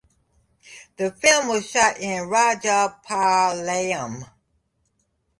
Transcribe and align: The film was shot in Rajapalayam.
The 0.97 1.11
film 1.11 1.47
was 1.49 1.69
shot 1.69 1.99
in 1.99 2.23
Rajapalayam. 2.23 4.25